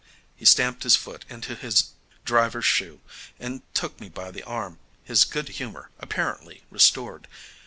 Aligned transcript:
He 0.35 0.45
stamped 0.45 0.81
his 0.81 0.95
foot 0.95 1.25
into 1.29 1.53
his 1.53 1.91
driver's 2.25 2.65
shoe 2.65 3.01
and 3.39 3.61
took 3.75 3.99
me 4.01 4.09
by 4.09 4.31
the 4.31 4.41
arm, 4.41 4.79
his 5.03 5.25
good 5.25 5.47
humour 5.49 5.91
apparently 5.99 6.63
restored. 6.71 7.27